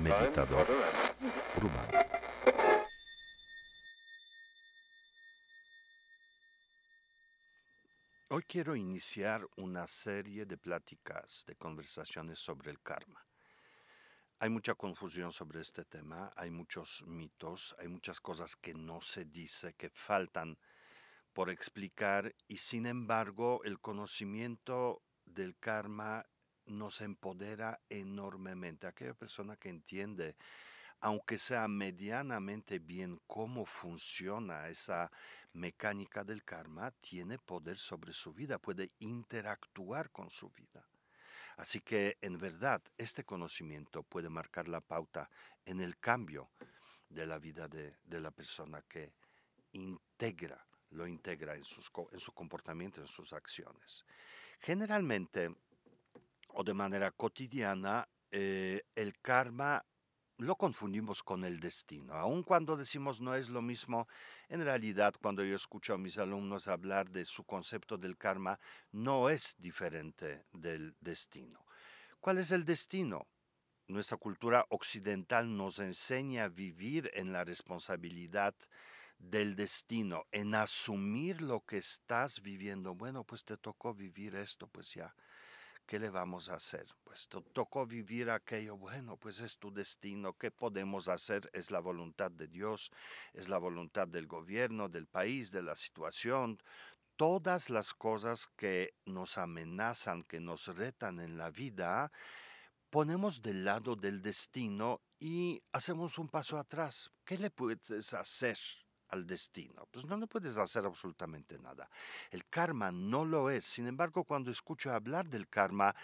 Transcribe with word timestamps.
Meditador 0.00 0.66
urbano. 1.56 2.06
Hoy 8.28 8.42
quiero 8.42 8.76
iniciar 8.76 9.46
una 9.56 9.86
serie 9.86 10.46
de 10.46 10.56
pláticas, 10.56 11.44
de 11.46 11.56
conversaciones 11.56 12.38
sobre 12.38 12.70
el 12.70 12.80
karma. 12.80 13.26
Hay 14.38 14.50
mucha 14.50 14.74
confusión 14.74 15.32
sobre 15.32 15.60
este 15.60 15.84
tema, 15.84 16.32
hay 16.36 16.50
muchos 16.50 17.02
mitos, 17.06 17.74
hay 17.78 17.88
muchas 17.88 18.20
cosas 18.20 18.54
que 18.54 18.74
no 18.74 19.00
se 19.00 19.24
dice, 19.24 19.74
que 19.74 19.90
faltan 19.90 20.58
por 21.32 21.50
explicar 21.50 22.34
y 22.46 22.58
sin 22.58 22.86
embargo 22.86 23.62
el 23.64 23.80
conocimiento 23.80 25.02
del 25.24 25.56
karma 25.56 26.24
nos 26.66 27.00
empodera 27.00 27.80
enormemente. 27.88 28.86
Aquella 28.86 29.14
persona 29.14 29.56
que 29.56 29.68
entiende, 29.68 30.36
aunque 31.00 31.38
sea 31.38 31.68
medianamente 31.68 32.78
bien 32.78 33.20
cómo 33.26 33.64
funciona 33.64 34.68
esa 34.68 35.10
mecánica 35.52 36.24
del 36.24 36.44
karma, 36.44 36.90
tiene 37.00 37.38
poder 37.38 37.76
sobre 37.76 38.12
su 38.12 38.32
vida, 38.32 38.58
puede 38.58 38.92
interactuar 38.98 40.10
con 40.10 40.30
su 40.30 40.50
vida. 40.50 40.86
Así 41.56 41.80
que 41.80 42.18
en 42.20 42.38
verdad 42.38 42.82
este 42.98 43.24
conocimiento 43.24 44.02
puede 44.02 44.28
marcar 44.28 44.68
la 44.68 44.82
pauta 44.82 45.30
en 45.64 45.80
el 45.80 45.98
cambio 45.98 46.50
de 47.08 47.26
la 47.26 47.38
vida 47.38 47.66
de, 47.66 47.96
la 48.20 48.30
persona 48.30 48.82
que 48.82 49.14
integra, 49.72 50.66
lo 50.90 51.06
integra 51.06 51.54
en, 51.54 51.62
en 51.62 52.20
su 52.20 52.32
comportamiento, 52.32 53.00
en 53.00 53.06
sus 53.06 53.32
acciones. 53.32 54.04
Generalmente 54.60 55.54
o 56.48 56.64
de 56.64 56.74
manera 56.74 57.10
cotidiana, 57.10 58.08
eh, 58.30 58.82
el 58.94 59.18
karma 59.20 59.84
lo 60.38 60.56
confundimos 60.56 61.22
con 61.22 61.44
el 61.44 61.60
destino. 61.60 62.12
Aun 62.14 62.42
cuando 62.42 62.76
decimos 62.76 63.20
no 63.20 63.34
es 63.34 63.48
lo 63.48 63.62
mismo, 63.62 64.06
en 64.48 64.62
realidad 64.62 65.14
cuando 65.20 65.42
yo 65.42 65.56
escucho 65.56 65.94
a 65.94 65.98
mis 65.98 66.18
alumnos 66.18 66.68
hablar 66.68 67.10
de 67.10 67.24
su 67.24 67.44
concepto 67.44 67.96
del 67.96 68.18
karma, 68.18 68.58
no 68.92 69.30
es 69.30 69.54
diferente 69.58 70.44
del 70.52 70.94
destino. 71.00 71.64
¿Cuál 72.20 72.38
es 72.38 72.50
el 72.50 72.64
destino? 72.64 73.26
Nuestra 73.88 74.16
cultura 74.16 74.66
occidental 74.70 75.56
nos 75.56 75.78
enseña 75.78 76.44
a 76.44 76.48
vivir 76.48 77.10
en 77.14 77.32
la 77.32 77.44
responsabilidad 77.44 78.54
del 79.18 79.56
destino, 79.56 80.26
en 80.32 80.54
asumir 80.54 81.40
lo 81.40 81.60
que 81.60 81.78
estás 81.78 82.42
viviendo. 82.42 82.94
Bueno, 82.94 83.24
pues 83.24 83.44
te 83.44 83.56
tocó 83.56 83.94
vivir 83.94 84.34
esto, 84.34 84.66
pues 84.66 84.92
ya 84.92 85.14
¿qué 85.86 85.98
le 85.98 86.10
vamos 86.10 86.48
a 86.48 86.56
hacer? 86.56 86.86
Pues 87.04 87.28
tocó 87.28 87.86
vivir 87.86 88.30
aquello, 88.30 88.76
bueno, 88.76 89.16
pues 89.16 89.40
es 89.40 89.58
tu 89.58 89.72
destino, 89.72 90.34
¿qué 90.34 90.50
podemos 90.50 91.08
hacer? 91.08 91.48
Es 91.52 91.70
la 91.70 91.80
voluntad 91.80 92.30
de 92.30 92.48
Dios, 92.48 92.90
es 93.32 93.48
la 93.48 93.58
voluntad 93.58 94.08
del 94.08 94.26
gobierno, 94.26 94.88
del 94.88 95.06
país, 95.06 95.50
de 95.50 95.62
la 95.62 95.74
situación. 95.74 96.58
Todas 97.16 97.70
las 97.70 97.94
cosas 97.94 98.46
que 98.56 98.94
nos 99.06 99.38
amenazan, 99.38 100.22
que 100.24 100.40
nos 100.40 100.66
retan 100.66 101.20
en 101.20 101.38
la 101.38 101.50
vida, 101.50 102.12
ponemos 102.90 103.40
del 103.40 103.64
lado 103.64 103.96
del 103.96 104.20
destino 104.20 105.00
y 105.18 105.62
hacemos 105.72 106.18
un 106.18 106.28
paso 106.28 106.58
atrás. 106.58 107.10
¿Qué 107.24 107.38
le 107.38 107.50
puedes 107.50 108.12
hacer? 108.12 108.58
Al 109.08 109.26
destino. 109.26 109.86
Pues 109.90 110.06
no 110.06 110.16
le 110.16 110.26
puedes 110.26 110.56
hacer 110.56 110.84
absolutamente 110.84 111.58
nada. 111.58 111.88
El 112.30 112.46
karma 112.46 112.90
no 112.92 113.24
lo 113.24 113.50
es. 113.50 113.64
Sin 113.64 113.86
embargo, 113.86 114.24
cuando 114.24 114.50
escucho 114.50 114.92
hablar 114.92 115.28
del 115.28 115.48
karma, 115.48 115.94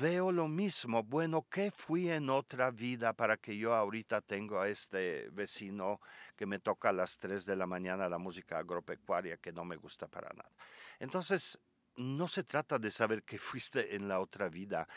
veo 0.00 0.32
lo 0.32 0.48
mismo. 0.48 1.02
Bueno, 1.02 1.46
¿qué 1.50 1.70
fui 1.70 2.10
en 2.10 2.30
otra 2.30 2.70
vida 2.70 3.12
para 3.12 3.36
que 3.36 3.56
yo 3.56 3.74
ahorita 3.74 4.20
tengo 4.20 4.60
a 4.60 4.68
este 4.68 5.28
vecino 5.30 6.00
que 6.36 6.46
me 6.46 6.58
toca 6.58 6.90
a 6.90 6.92
las 6.92 7.18
3 7.18 7.44
de 7.46 7.56
la 7.56 7.66
mañana 7.66 8.08
la 8.08 8.18
música 8.18 8.58
agropecuaria 8.58 9.38
que 9.38 9.52
no 9.52 9.64
me 9.64 9.76
gusta 9.76 10.06
para 10.06 10.28
nada? 10.30 10.50
Entonces, 10.98 11.58
no 11.96 12.28
se 12.28 12.44
trata 12.44 12.78
de 12.78 12.90
saber 12.90 13.24
qué 13.24 13.38
fuiste 13.38 13.94
en 13.94 14.08
la 14.08 14.20
otra 14.20 14.48
vida. 14.48 14.88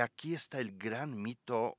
Aquí 0.00 0.34
está 0.34 0.60
el 0.60 0.76
gran 0.76 1.20
mito 1.20 1.78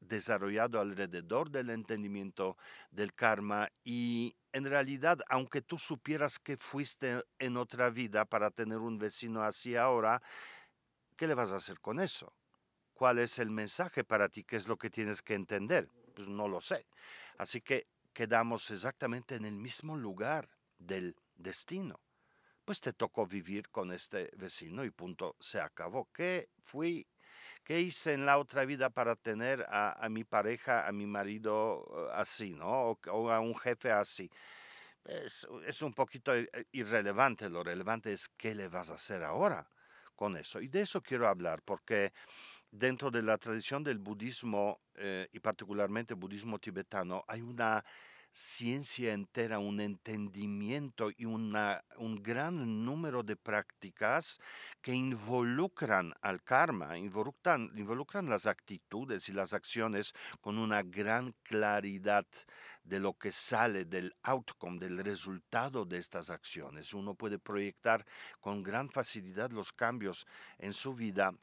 desarrollado 0.00 0.80
alrededor 0.80 1.50
del 1.50 1.70
entendimiento 1.70 2.56
del 2.90 3.14
karma 3.14 3.70
y 3.84 4.34
en 4.52 4.64
realidad, 4.64 5.20
aunque 5.28 5.62
tú 5.62 5.78
supieras 5.78 6.38
que 6.38 6.56
fuiste 6.56 7.22
en 7.38 7.56
otra 7.56 7.90
vida 7.90 8.24
para 8.24 8.50
tener 8.50 8.78
un 8.78 8.98
vecino 8.98 9.42
así 9.42 9.76
ahora, 9.76 10.22
¿qué 11.16 11.28
le 11.28 11.34
vas 11.34 11.52
a 11.52 11.56
hacer 11.56 11.80
con 11.80 12.00
eso? 12.00 12.32
¿Cuál 12.94 13.18
es 13.18 13.38
el 13.38 13.50
mensaje 13.50 14.04
para 14.04 14.28
ti? 14.28 14.44
¿Qué 14.44 14.56
es 14.56 14.66
lo 14.68 14.76
que 14.76 14.90
tienes 14.90 15.22
que 15.22 15.34
entender? 15.34 15.88
Pues 16.14 16.28
no 16.28 16.48
lo 16.48 16.60
sé. 16.60 16.86
Así 17.38 17.60
que 17.60 17.86
quedamos 18.12 18.70
exactamente 18.70 19.36
en 19.36 19.44
el 19.44 19.54
mismo 19.54 19.96
lugar 19.96 20.48
del 20.78 21.16
destino. 21.36 22.00
Pues 22.64 22.80
te 22.80 22.92
tocó 22.92 23.26
vivir 23.26 23.70
con 23.70 23.92
este 23.92 24.30
vecino 24.36 24.84
y 24.84 24.90
punto, 24.90 25.36
se 25.40 25.60
acabó. 25.60 26.08
¿Qué 26.12 26.50
fui 26.62 27.06
¿Qué 27.64 27.80
hice 27.80 28.14
en 28.14 28.26
la 28.26 28.38
otra 28.38 28.64
vida 28.64 28.90
para 28.90 29.16
tener 29.16 29.64
a, 29.68 30.08
mi 30.10 30.24
pareja, 30.24 30.86
a 30.86 30.92
mi 30.92 31.06
marido 31.06 31.86
eh, 31.94 32.12
así, 32.14 32.54
¿no? 32.54 32.98
O, 33.08 33.30
a 33.30 33.40
un 33.40 33.56
jefe 33.56 33.92
así. 33.92 34.30
Es, 35.04 35.46
es, 35.66 35.82
un 35.82 35.92
poquito 35.92 36.32
irrelevante. 36.72 37.48
Lo 37.48 37.62
relevante 37.62 38.12
es 38.12 38.28
qué 38.28 38.54
le 38.54 38.68
vas 38.68 38.90
a 38.90 38.94
hacer 38.94 39.22
ahora 39.22 39.68
con 40.14 40.36
eso. 40.36 40.60
Y 40.60 40.68
de 40.68 40.82
eso 40.82 41.00
quiero 41.00 41.26
hablar, 41.28 41.62
porque 41.62 42.12
dentro 42.70 43.10
de 43.10 43.22
la 43.22 43.38
tradición 43.38 43.82
del 43.82 43.98
budismo, 43.98 44.80
eh, 44.94 45.28
y 45.32 45.40
particularmente 45.40 46.14
budismo 46.14 46.58
tibetano, 46.58 47.24
hay 47.26 47.40
una 47.40 47.84
ciencia 48.32 49.12
entera, 49.12 49.58
un 49.58 49.80
entendimiento 49.80 51.10
y 51.16 51.24
una, 51.24 51.84
un 51.96 52.22
gran 52.22 52.84
número 52.84 53.22
de 53.22 53.36
prácticas 53.36 54.38
que 54.80 54.94
involucran 54.94 56.14
al 56.22 56.42
karma, 56.42 56.96
involucran, 56.96 57.70
involucran 57.76 58.28
las 58.28 58.46
actitudes 58.46 59.28
y 59.28 59.32
las 59.32 59.52
acciones 59.52 60.14
con 60.40 60.58
una 60.58 60.82
gran 60.82 61.34
claridad 61.42 62.26
de 62.84 63.00
lo 63.00 63.14
que 63.14 63.32
sale 63.32 63.84
del 63.84 64.14
outcome, 64.22 64.78
del 64.78 64.98
resultado 64.98 65.84
de 65.84 65.98
estas 65.98 66.30
acciones. 66.30 66.94
Uno 66.94 67.14
puede 67.14 67.38
proyectar 67.38 68.06
con 68.40 68.62
gran 68.62 68.90
facilidad 68.90 69.50
los 69.50 69.72
cambios 69.72 70.26
en 70.58 70.72
su 70.72 70.94
vida 70.94 71.34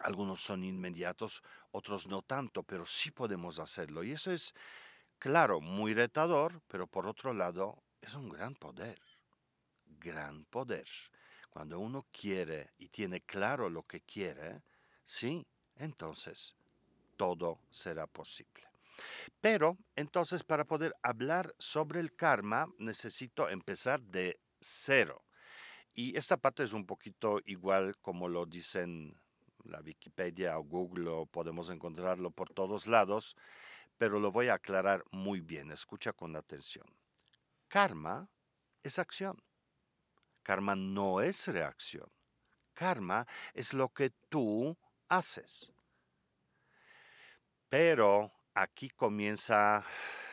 algunos 0.00 0.40
son 0.40 0.62
inmediatos, 0.62 1.42
otros 1.72 2.06
no 2.06 2.22
tanto, 2.22 2.62
pero 2.62 2.86
sí 2.86 3.10
podemos 3.10 3.58
hacerlo. 3.58 4.04
Y 4.04 4.12
eso 4.12 4.30
es 4.30 4.54
Claro, 5.18 5.60
muy 5.60 5.94
retador, 5.94 6.62
pero 6.68 6.86
por 6.86 7.06
otro 7.08 7.32
lado 7.32 7.82
es 8.00 8.14
un 8.14 8.28
gran 8.28 8.54
poder, 8.54 9.00
gran 9.86 10.44
poder. 10.46 10.88
Cuando 11.50 11.80
uno 11.80 12.06
quiere 12.12 12.72
y 12.78 12.88
tiene 12.88 13.20
claro 13.22 13.68
lo 13.68 13.82
que 13.84 14.00
quiere, 14.02 14.62
sí, 15.04 15.46
entonces 15.76 16.56
todo 17.16 17.60
será 17.70 18.06
posible. 18.06 18.64
Pero 19.40 19.78
entonces 19.96 20.44
para 20.44 20.64
poder 20.66 20.94
hablar 21.02 21.54
sobre 21.58 22.00
el 22.00 22.14
karma 22.14 22.66
necesito 22.78 23.48
empezar 23.48 24.02
de 24.02 24.40
cero. 24.60 25.24
Y 25.94 26.16
esta 26.16 26.36
parte 26.36 26.62
es 26.64 26.72
un 26.72 26.86
poquito 26.86 27.40
igual 27.46 27.96
como 28.00 28.28
lo 28.28 28.46
dicen 28.46 29.20
la 29.64 29.80
Wikipedia 29.80 30.58
o 30.58 30.62
Google, 30.64 31.26
podemos 31.30 31.70
encontrarlo 31.70 32.30
por 32.30 32.50
todos 32.50 32.86
lados 32.86 33.36
pero 33.98 34.20
lo 34.20 34.30
voy 34.32 34.48
a 34.48 34.54
aclarar 34.54 35.04
muy 35.10 35.40
bien. 35.40 35.70
Escucha 35.72 36.12
con 36.12 36.36
atención. 36.36 36.86
Karma 37.68 38.30
es 38.82 38.98
acción. 38.98 39.36
Karma 40.42 40.74
no 40.74 41.20
es 41.20 41.48
reacción. 41.48 42.10
Karma 42.72 43.26
es 43.52 43.74
lo 43.74 43.88
que 43.88 44.10
tú 44.30 44.78
haces. 45.08 45.70
Pero 47.68 48.32
aquí 48.54 48.88
comienza 48.88 49.84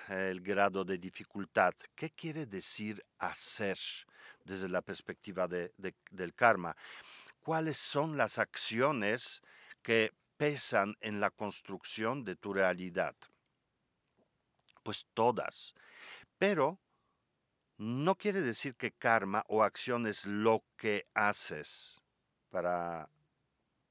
el 0.08 0.42
grado 0.42 0.86
de 0.86 0.98
dificultad. 0.98 1.74
¿Qué 1.96 2.12
quiere 2.12 2.46
decir 2.46 3.04
hacer 3.18 3.78
desde 4.44 4.70
la 4.70 4.82
perspectiva 4.82 5.48
del 5.48 6.34
karma? 6.36 6.78
¿Cuáles 7.40 7.78
son 7.78 8.16
las 8.16 8.38
acciones 8.38 9.42
que 9.82 10.14
pesan 10.38 10.96
en 11.02 11.20
la 11.20 11.32
construcción 11.32 12.24
de 12.24 12.36
tu 12.36 12.54
realidad? 12.54 13.16
Pues 14.86 15.08
todas. 15.16 15.74
Pero 16.38 16.80
no 17.78 18.16
quiere 18.16 18.42
decir 18.42 18.76
que 18.76 18.92
karma 18.92 19.44
o 19.48 19.64
acción 19.64 20.06
es 20.06 20.28
lo 20.28 20.64
que 20.78 21.08
haces. 21.16 22.02
Para 22.52 23.10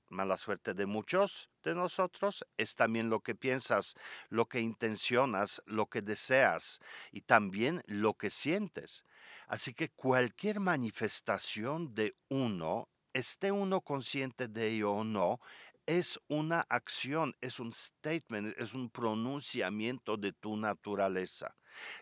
mala 0.09 0.37
suerte 0.37 0.73
de 0.73 0.87
muchos 0.87 1.51
de 1.65 1.75
nosotros, 1.75 2.47
es 2.57 2.77
también 2.77 3.11
lo 3.11 3.21
que 3.21 3.35
piensas, 3.35 3.97
lo 4.29 4.47
que 4.47 4.61
intencionas, 4.61 5.61
lo 5.67 5.87
que 5.87 6.01
deseas 6.01 6.79
y 7.11 7.23
también 7.23 7.83
lo 7.87 8.15
que 8.15 8.31
sientes. 8.31 9.05
Así 9.49 9.75
que 9.75 9.91
cualquier 9.91 10.61
manifestación 10.61 11.93
de 11.95 12.15
uno 12.29 12.89
esté 13.13 13.51
uno 13.51 13.81
consciente 13.81 14.47
de 14.47 14.69
ello 14.69 14.93
o 14.93 15.05
no, 15.05 15.41
es 15.87 16.21
una 16.29 16.61
acción, 16.69 17.35
es 17.41 17.61
un 17.61 17.73
statement, 17.73 18.55
es 18.59 18.75
un 18.75 18.91
pronunciamiento 18.91 20.17
de 20.17 20.33
tu 20.33 20.57
naturaleza. 20.57 21.55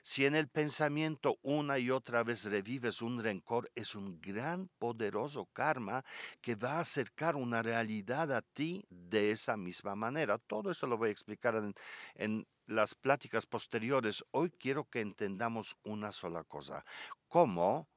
Si 0.02 0.26
en 0.26 0.34
el 0.34 0.49
pensamiento 0.49 1.38
una 1.43 1.79
y 1.79 1.90
otra 1.90 2.23
vez 2.23 2.44
revives 2.44 3.02
un 3.02 3.23
rencor, 3.23 3.70
es 3.75 3.94
un 3.94 4.20
gran, 4.20 4.69
poderoso 4.79 5.46
karma 5.52 6.05
que 6.40 6.55
va 6.55 6.75
a 6.75 6.81
acercar 6.81 7.37
una 7.37 7.62
realidad 7.62 8.32
a 8.32 8.43
ti 8.43 8.84
de 8.90 9.31
esa 9.31 9.56
misma 9.56 9.94
manera. 9.94 10.38
Todo 10.38 10.70
eso 10.70 10.87
lo 10.87 10.99
voy 10.99 11.08
a 11.08 11.12
explicar 11.12 11.75
en, 12.14 12.46
las 12.67 12.94
pláticas 12.94 13.44
posteriores. 13.44 14.25
Hoy 14.31 14.50
quiero 14.50 14.88
que 14.88 15.00
entendamos 15.00 15.76
una 15.82 16.12
sola 16.12 16.44
cosa. 16.44 16.84
¿Cómo 17.29 17.88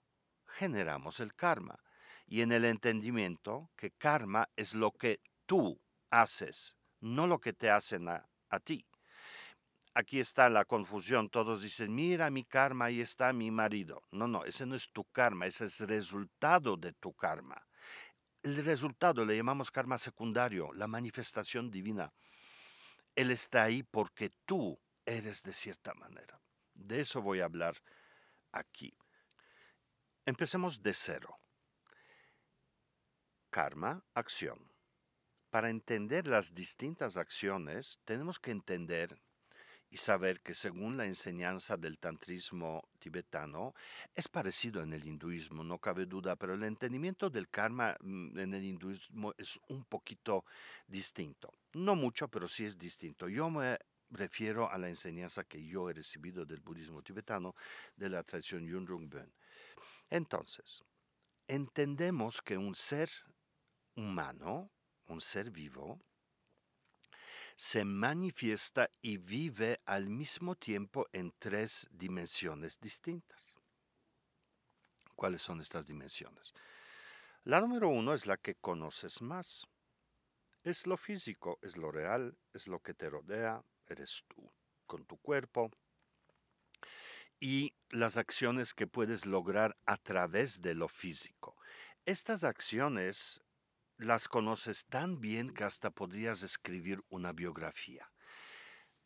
generamos 0.48 1.20
el 1.20 1.36
karma? 1.36 1.80
Y 2.26 2.42
en 2.42 2.52
el 2.52 2.66
entendimiento 2.66 3.70
que 3.78 3.92
karma 3.92 4.50
es 4.56 4.74
lo 4.74 4.92
que 4.92 5.22
tú 5.46 5.82
haces, 6.10 6.78
no 7.00 7.28
lo 7.28 7.40
que 7.40 7.54
te 7.54 7.70
hacen 7.70 8.08
a, 8.10 8.28
ti 8.64 8.86
aquí 9.96 10.20
está 10.20 10.50
la 10.50 10.66
confusión. 10.66 11.30
Todos 11.30 11.62
dicen, 11.62 11.96
mira 11.96 12.30
mi 12.30 12.44
karma, 12.44 12.86
ahí 12.86 13.02
está 13.02 13.34
mi 13.34 13.50
marido. 13.50 14.04
No, 14.12 14.28
no, 14.28 14.46
ese 14.46 14.66
no 14.66 14.76
es 14.76 14.92
tu 14.92 15.06
karma, 15.06 15.48
ese 15.48 15.66
es 15.66 15.82
el 15.82 15.88
resultado 15.88 16.78
de 16.78 16.94
tu 16.94 17.14
karma. 17.14 17.66
El 18.44 18.64
resultado 18.64 19.26
le 19.26 19.36
llamamos 19.36 19.72
karma 19.72 19.98
secundario, 19.98 20.72
la 20.74 20.88
manifestación 20.88 21.72
divina. 21.72 22.14
Él 23.16 23.32
está 23.32 23.64
ahí 23.64 23.82
porque 23.82 24.30
tú 24.46 24.78
eres 25.06 25.42
de 25.42 25.54
cierta 25.54 25.94
manera. 25.96 26.40
De 26.74 27.00
eso 27.00 27.22
voy 27.22 27.40
a 27.40 27.46
hablar 27.46 27.82
aquí. 28.52 28.96
Empecemos 30.26 30.82
de 30.84 30.94
cero. 30.94 31.40
Karma, 33.50 34.04
acción. 34.14 34.75
Para 35.56 35.70
entender 35.70 36.28
las 36.28 36.54
distintas 36.54 37.16
acciones, 37.16 38.02
tenemos 38.04 38.42
que 38.42 38.52
entender 38.52 39.18
y 39.90 39.96
saber 39.96 40.42
que 40.42 40.54
según 40.54 40.98
la 40.98 41.06
enseñanza 41.06 41.78
del 41.78 41.98
tantrismo 41.98 42.90
tibetano, 43.00 43.74
es 44.14 44.28
parecido 44.28 44.84
en 44.84 44.92
el 44.92 45.08
hinduismo, 45.08 45.64
no 45.64 45.80
cabe 45.80 46.08
duda, 46.08 46.36
pero 46.36 46.56
el 46.56 46.64
entendimiento 46.64 47.30
del 47.30 47.48
karma 47.48 47.96
mm, 48.02 48.38
en 48.38 48.54
el 48.54 48.66
hinduismo 48.66 49.34
es 49.38 49.58
un 49.70 49.86
poquito 49.86 50.44
distinto. 50.88 51.54
No 51.72 51.96
mucho, 51.96 52.28
pero 52.28 52.50
sí 52.50 52.66
es 52.66 52.78
distinto. 52.78 53.30
Yo 53.30 53.50
me 53.50 53.80
refiero 54.10 54.70
a 54.70 54.78
la 54.78 54.90
enseñanza 54.90 55.46
que 55.46 55.66
yo 55.66 55.90
he 55.90 55.94
recibido 55.94 56.46
del 56.46 56.60
budismo 56.60 57.02
tibetano, 57.02 57.56
de 57.96 58.10
la 58.10 58.24
tradición 58.24 58.68
Yunrung 58.68 59.08
Ben. 59.08 59.32
Entonces, 60.10 60.84
entendemos 61.48 62.42
que 62.42 62.58
un 62.58 62.76
ser 62.76 63.10
humano, 63.96 64.70
un 65.08 65.22
ser 65.22 65.52
vivo, 65.52 66.00
se 67.56 67.86
manifiesta 67.86 68.90
y 69.02 69.18
vive 69.18 69.80
al 69.86 70.10
mismo 70.10 70.56
tiempo 70.56 71.08
en 71.14 71.34
tres 71.40 71.88
dimensiones 71.92 72.80
distintas. 72.80 73.56
¿Cuáles 75.16 75.42
son 75.42 75.62
estas 75.62 75.88
dimensiones? 75.88 76.54
La 77.44 77.62
número 77.62 77.88
uno 77.88 78.14
es 78.14 78.26
la 78.26 78.38
que 78.38 78.56
conoces 78.56 79.22
más. 79.22 79.66
Es 80.64 80.88
lo 80.88 80.98
físico, 80.98 81.60
es 81.62 81.78
lo 81.78 81.92
real, 81.92 82.38
es 82.54 82.68
lo 82.68 82.80
que 82.80 82.94
te 82.94 83.10
rodea, 83.10 83.64
eres 83.88 84.24
tú, 84.28 84.52
con 84.86 85.06
tu 85.06 85.18
cuerpo, 85.18 85.72
y 87.40 87.74
las 87.90 88.18
acciones 88.18 88.74
que 88.74 88.88
puedes 88.88 89.26
lograr 89.26 89.78
a 89.86 89.98
través 89.98 90.62
de 90.62 90.74
lo 90.74 90.88
físico. 90.88 91.56
Estas 92.06 92.44
acciones 92.44 93.42
las 93.98 94.28
conoces 94.28 94.86
tan 94.86 95.20
bien 95.22 95.52
que 95.52 95.64
hasta 95.64 95.90
podrías 95.90 96.44
escribir 96.44 97.04
una 97.10 97.32
biografía. 97.32 98.10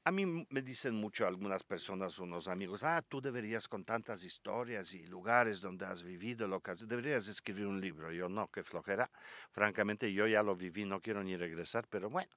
A 0.05 0.11
mí 0.11 0.25
me 0.25 0.61
dicen 0.61 0.95
mucho 0.95 1.27
algunas 1.27 1.61
personas, 1.63 2.17
unos 2.17 2.47
amigos, 2.47 2.83
ah, 2.83 3.01
tú 3.07 3.21
deberías 3.21 3.67
con 3.67 3.83
tantas 3.83 4.23
historias 4.23 4.93
y 4.93 5.05
lugares 5.05 5.61
donde 5.61 5.85
has 5.85 6.01
vivido, 6.01 6.47
lo 6.47 6.61
que 6.61 6.73
deberías 6.73 7.27
escribir 7.27 7.67
un 7.67 7.79
libro. 7.79 8.11
Yo 8.11 8.29
no, 8.29 8.47
qué 8.47 8.63
flojera. 8.63 9.11
Francamente, 9.51 10.11
yo 10.11 10.25
ya 10.25 10.41
lo 10.41 10.55
viví, 10.55 10.85
no 10.85 11.01
quiero 11.01 11.23
ni 11.23 11.35
regresar, 11.35 11.85
pero 11.89 12.09
bueno, 12.09 12.31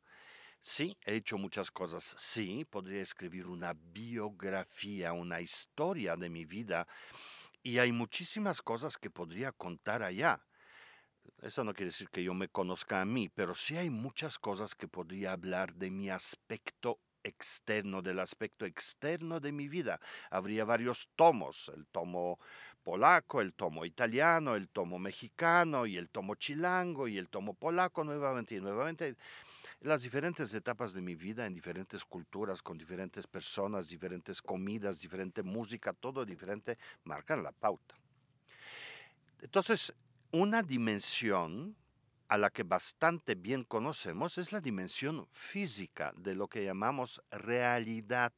sí, 0.61 0.99
he 1.07 1.15
hecho 1.15 1.39
muchas 1.39 1.71
cosas. 1.71 2.05
Sí, 2.19 2.67
podría 2.67 3.01
escribir 3.01 3.47
una 3.47 3.75
biografía, 3.75 5.13
una 5.13 5.41
historia 5.41 6.17
de 6.17 6.29
mi 6.29 6.45
vida. 6.45 6.87
Y 7.63 7.79
hay 7.79 7.93
muchísimas 7.93 8.61
cosas 8.61 8.99
que 8.99 9.09
podría 9.09 9.53
contar 9.53 10.03
allá. 10.03 10.45
Eso 11.43 11.65
no 11.65 11.75
quiere 11.75 11.91
decir 11.91 12.09
que 12.09 12.23
yo 12.23 12.35
me 12.35 12.47
conozca 12.47 13.01
a 13.01 13.05
mí, 13.05 13.29
pero 13.29 13.53
sí 13.57 13.77
hay 13.77 13.91
muchas 13.91 14.39
cosas 14.39 14.77
que 14.77 14.87
podría 14.87 15.33
hablar 15.33 15.75
de 15.75 15.91
mi 15.91 16.09
aspecto 16.09 17.01
externo, 17.25 18.01
del 18.01 18.21
aspecto 18.21 18.65
externo 18.65 19.41
de 19.41 19.51
mi 19.51 19.69
vida. 19.69 20.01
Habría 20.31 20.65
varios 20.65 21.09
tomos, 21.17 21.73
el 21.75 21.87
tomo 21.87 22.39
polaco, 22.85 23.41
el 23.41 23.55
tomo 23.55 23.85
italiano, 23.85 24.55
el 24.55 24.69
tomo 24.69 25.01
mexicano 25.01 25.85
y 25.85 25.97
el 25.97 26.11
tomo 26.11 26.37
chilango 26.37 27.09
y 27.09 27.19
el 27.19 27.29
tomo 27.29 27.55
polaco 27.55 28.05
nuevamente 28.05 28.55
y 28.55 28.61
nuevamente. 28.61 29.17
Las 29.81 30.03
diferentes 30.03 30.55
etapas 30.55 30.93
de 30.93 31.03
mi 31.03 31.17
vida 31.17 31.45
en 31.45 31.55
diferentes 31.55 32.05
culturas, 32.05 32.63
con 32.63 32.79
diferentes 32.79 33.27
personas, 33.27 33.89
diferentes 33.89 34.41
comidas, 34.41 35.01
diferente 35.01 35.43
música, 35.43 35.93
todo 35.93 36.25
diferente, 36.25 36.79
marcan 37.03 37.43
la 37.43 37.51
pauta. 37.51 37.97
Entonces, 39.41 39.93
una 40.33 40.63
dimensión 40.63 41.77
a 42.29 42.39
la 42.39 42.49
que 42.49 42.63
bastante 42.63 43.35
bien 43.35 43.65
conocemos 43.65 44.39
es 44.39 44.51
la 44.53 44.61
dimensión 44.61 45.29
física 45.31 46.15
de 46.17 46.35
lo 46.35 46.49
que 46.49 46.65
llamamos 46.65 47.23
realidad. 47.31 48.33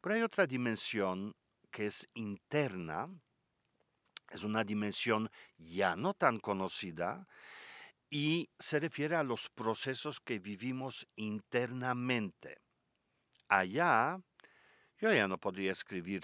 Pero 0.00 0.14
hay 0.14 0.22
otra 0.22 0.46
dimensión 0.46 1.34
que 1.72 1.86
es 1.86 2.08
interna, 2.14 3.08
es 4.30 4.44
una 4.44 4.62
dimensión 4.62 5.28
ya 5.58 5.96
no 5.96 6.14
tan 6.14 6.38
conocida 6.38 7.26
y 8.08 8.48
se 8.56 8.78
refiere 8.78 9.16
a 9.16 9.24
los 9.24 9.48
procesos 9.48 10.20
que 10.20 10.38
vivimos 10.38 11.08
internamente. 11.16 12.58
Allá 13.48 14.20
yo 15.00 15.12
ya 15.12 15.26
no 15.26 15.38
podría 15.38 15.72
escribir 15.72 16.22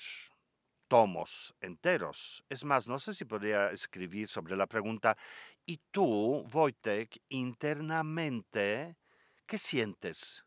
tomos 0.93 1.55
enteros. 1.63 2.45
Es 2.51 2.65
más, 2.67 2.87
no 2.87 2.99
sé 2.99 3.15
si 3.15 3.25
podría 3.25 3.71
escribir 3.71 4.29
sobre 4.29 4.55
la 4.55 4.67
pregunta, 4.67 5.17
¿y 5.65 5.79
tú, 5.91 6.45
Wojtek, 6.53 7.19
internamente, 7.31 8.99
qué 9.47 9.57
sientes? 9.57 10.45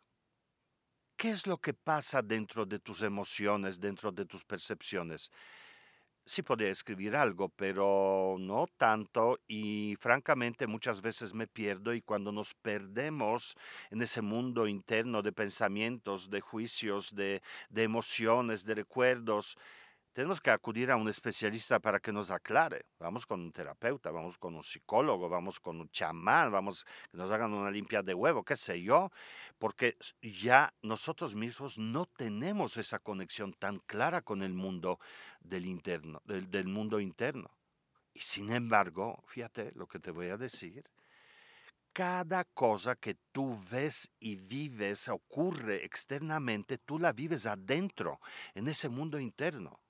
¿Qué 1.18 1.32
es 1.32 1.48
lo 1.48 1.58
que 1.58 1.74
pasa 1.74 2.22
dentro 2.22 2.64
de 2.68 2.78
tus 2.78 3.02
emociones, 3.02 3.80
dentro 3.80 4.12
de 4.12 4.28
tus 4.28 4.46
percepciones? 4.46 5.32
Sí 6.28 6.44
podría 6.44 6.70
escribir 6.70 7.16
algo, 7.16 7.50
pero 7.50 8.36
no 8.40 8.68
tanto 8.78 9.40
y 9.48 9.96
francamente 10.00 10.68
muchas 10.68 11.02
veces 11.02 11.34
me 11.34 11.48
pierdo 11.48 11.92
y 11.96 12.02
cuando 12.04 12.32
nos 12.32 12.54
perdemos 12.54 13.56
en 13.90 14.04
ese 14.04 14.22
mundo 14.22 14.68
interno 14.68 15.24
de 15.24 15.32
pensamientos, 15.32 16.30
de 16.30 16.42
juicios, 16.42 17.16
de, 17.16 17.42
de 17.70 17.84
emociones, 17.84 18.64
de 18.64 18.76
recuerdos, 18.76 19.58
tenemos 20.16 20.40
que 20.40 20.50
acudir 20.50 20.92
a 20.92 20.96
un 20.96 21.10
especialista 21.10 21.82
para 21.82 22.00
que 22.00 22.14
nos 22.14 22.32
aclare. 22.32 22.86
Vamos 23.00 23.26
con 23.26 23.42
un 23.42 23.52
terapeuta, 23.52 24.12
vamos 24.12 24.38
con 24.38 24.56
un 24.56 24.64
psicólogo, 24.64 25.28
vamos 25.28 25.60
con 25.60 25.82
un 25.82 25.90
chamán, 25.90 26.54
vamos 26.54 26.86
que 27.12 27.18
nos 27.18 27.30
hagan 27.32 27.52
una 27.52 27.70
limpia 27.70 28.02
de 28.02 28.14
huevo, 28.14 28.46
qué 28.46 28.56
sé 28.56 28.82
yo, 28.82 29.12
porque 29.60 29.98
ya 30.22 30.74
nosotros 30.82 31.36
mismos 31.36 31.78
no 31.78 32.06
tenemos 32.06 32.78
esa 32.78 32.98
conexión 33.00 33.52
tan 33.52 33.80
clara 33.80 34.22
con 34.22 34.42
el 34.42 34.54
mundo 34.54 35.02
del 35.42 35.66
interno, 35.66 36.22
del, 36.24 36.50
del 36.50 36.70
mundo 36.70 37.02
interno. 37.02 37.52
Y 38.14 38.22
sin 38.22 38.54
embargo, 38.54 39.22
fíjate 39.28 39.74
lo 39.76 39.86
que 39.86 40.00
te 40.00 40.12
voy 40.12 40.30
a 40.30 40.38
decir, 40.38 40.90
cada 41.92 42.46
cosa 42.46 42.96
que 42.96 43.18
tú 43.34 43.62
ves 43.70 44.10
y 44.22 44.38
vives 44.38 45.10
ocurre 45.10 45.84
externamente, 45.84 46.78
tú 46.78 47.00
la 47.00 47.12
vives 47.12 47.46
adentro, 47.46 48.22
en 48.54 48.70
ese 48.70 48.88
mundo 48.88 49.20
interno. 49.20 49.82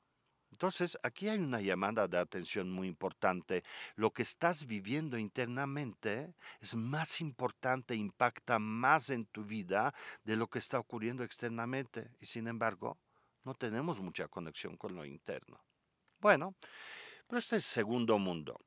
Entonces, 0.55 0.97
aquí 1.03 1.27
hay 1.27 1.39
una 1.39 1.59
llamada 1.59 2.07
de 2.07 2.17
atención 2.17 2.71
muy 2.71 2.87
importante. 2.87 3.65
Lo 3.97 4.11
que 4.11 4.21
estás 4.21 4.65
viviendo 4.65 5.17
internamente 5.17 6.33
es 6.61 6.75
más 6.75 7.19
importante, 7.19 7.93
impacta 7.93 8.57
más 8.57 9.09
en 9.09 9.25
tu 9.25 9.43
vida 9.43 9.93
de 10.23 10.37
lo 10.37 10.47
que 10.47 10.59
está 10.59 10.79
ocurriendo 10.79 11.25
externamente. 11.25 12.09
Y 12.21 12.27
sin 12.27 12.47
embargo, 12.47 12.97
no 13.43 13.53
tenemos 13.53 13.99
mucha 13.99 14.29
conexión 14.29 14.77
con 14.77 14.95
lo 14.95 15.03
interno. 15.03 15.59
Bueno, 16.21 16.55
pero 17.27 17.39
este 17.39 17.57
es 17.57 17.65
el 17.65 17.73
segundo 17.73 18.17
mundo, 18.17 18.57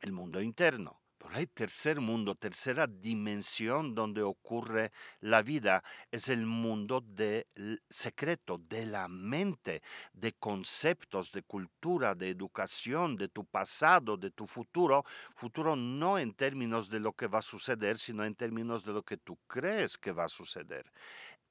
el 0.00 0.12
mundo 0.12 0.40
interno. 0.40 0.98
Pero 1.24 1.36
hay 1.36 1.46
tercer 1.46 2.02
mundo, 2.02 2.34
tercera 2.34 2.86
dimensión 2.86 3.94
donde 3.94 4.20
ocurre 4.20 4.92
la 5.20 5.40
vida. 5.40 5.82
Es 6.12 6.28
el 6.28 6.44
mundo 6.44 7.00
del 7.00 7.82
secreto, 7.88 8.58
de 8.58 8.84
la 8.84 9.08
mente, 9.08 9.80
de 10.12 10.34
conceptos, 10.34 11.32
de 11.32 11.40
cultura, 11.42 12.14
de 12.14 12.28
educación, 12.28 13.16
de 13.16 13.28
tu 13.28 13.46
pasado, 13.46 14.18
de 14.18 14.32
tu 14.32 14.46
futuro. 14.46 15.06
Futuro 15.34 15.74
no 15.76 16.18
en 16.18 16.34
términos 16.34 16.90
de 16.90 17.00
lo 17.00 17.14
que 17.14 17.26
va 17.26 17.38
a 17.38 17.42
suceder, 17.42 17.96
sino 17.96 18.22
en 18.26 18.34
términos 18.34 18.84
de 18.84 18.92
lo 18.92 19.02
que 19.02 19.16
tú 19.16 19.38
crees 19.46 19.96
que 19.96 20.12
va 20.12 20.24
a 20.24 20.28
suceder. 20.28 20.92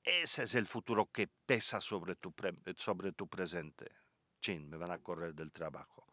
Ese 0.04 0.44
es 0.44 0.54
el 0.54 0.68
futuro 0.68 1.10
que 1.12 1.28
pesa 1.48 1.82
sobre 1.82 2.16
tu, 2.16 2.32
sobre 2.78 3.12
tu 3.12 3.28
presente. 3.28 3.90
Chin, 4.40 4.70
me 4.70 4.78
van 4.78 4.92
a 4.92 5.00
correr 5.00 5.34
del 5.34 5.52
trabajo. 5.52 6.06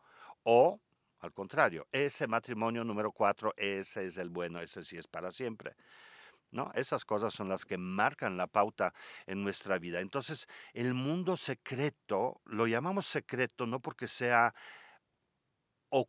O 0.44 0.80
al 1.20 1.32
contrario, 1.32 1.86
ese 1.92 2.26
matrimonio 2.26 2.82
número 2.82 3.12
cuatro, 3.12 3.52
ese 3.56 4.06
es 4.06 4.16
el 4.16 4.30
bueno, 4.30 4.60
ese 4.60 4.82
sí 4.82 4.96
es 4.96 5.06
para 5.06 5.30
siempre. 5.30 5.76
¿No? 6.52 6.72
Esas 6.74 7.04
cosas 7.04 7.32
son 7.32 7.48
las 7.48 7.64
que 7.64 7.78
marcan 7.78 8.36
la 8.36 8.48
pauta 8.48 8.92
en 9.26 9.44
nuestra 9.44 9.78
vida. 9.78 10.00
Entonces, 10.00 10.48
el 10.72 10.94
mundo 10.94 11.36
secreto, 11.36 12.40
lo 12.44 12.66
llamamos 12.66 13.06
secreto 13.06 13.66
no 13.66 13.78
porque 13.78 14.08
sea 14.08 14.52
o 15.90 16.08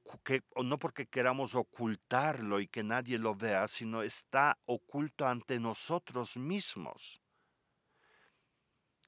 no 0.63 0.79
porque 0.79 1.07
queramos 1.07 1.55
ocultarlo 1.55 2.59
y 2.59 2.67
que 2.67 2.83
nadie 2.83 3.17
lo 3.17 3.35
vea, 3.35 3.67
sino 3.67 4.03
está 4.03 4.59
oculto 4.65 5.27
ante 5.27 5.59
nosotros 5.59 6.37
mismos. 6.37 7.21